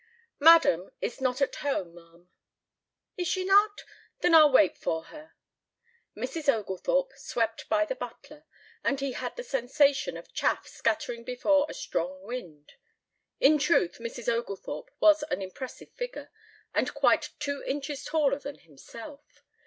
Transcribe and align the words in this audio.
V 0.39 0.45
"Madam 0.45 0.89
is 0.99 1.21
not 1.21 1.41
at 1.43 1.57
home, 1.57 1.93
ma'am." 1.93 2.27
"Is 3.17 3.27
she 3.27 3.45
not? 3.45 3.83
Then 4.21 4.33
I'll 4.33 4.51
wait 4.51 4.75
for 4.75 5.03
her." 5.03 5.35
Mrs. 6.17 6.49
Oglethorpe 6.49 7.13
swept 7.15 7.69
by 7.69 7.85
the 7.85 7.93
butler 7.93 8.43
and 8.83 8.99
he 8.99 9.11
had 9.11 9.35
the 9.35 9.43
sensation 9.43 10.17
of 10.17 10.33
chaff 10.33 10.65
scattering 10.65 11.23
before 11.23 11.67
a 11.69 11.75
strong 11.75 12.23
wind. 12.23 12.73
In 13.39 13.59
truth 13.59 13.99
Mrs. 13.99 14.27
Oglethorpe 14.27 14.89
was 14.99 15.21
an 15.29 15.39
impressive 15.43 15.91
figure 15.91 16.31
and 16.73 16.95
quite 16.95 17.29
two 17.37 17.61
inches 17.61 18.03
taller 18.03 18.39
than 18.39 18.57
himself. 18.57 19.43